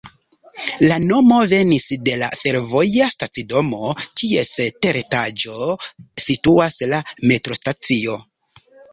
La 0.91 0.95
nomo 1.01 1.35
venis 1.49 1.83
de 2.07 2.13
la 2.21 2.29
fervoja 2.43 3.09
stacidomo, 3.15 3.91
kies 4.21 4.53
teretaĝo 4.85 5.67
situas 6.25 6.79
la 6.95 7.03
metrostacio. 7.33 8.17